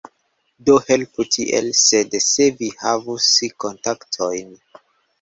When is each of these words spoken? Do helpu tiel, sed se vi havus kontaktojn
Do 0.69 0.77
helpu 0.87 1.25
tiel, 1.35 1.69
sed 1.81 2.19
se 2.31 2.49
vi 2.65 2.73
havus 2.87 3.31
kontaktojn 3.67 4.61